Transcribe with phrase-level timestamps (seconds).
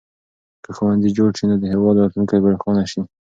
[0.63, 3.01] که ښوونځي جوړ شي نو د هېواد راتلونکی به روښانه شي.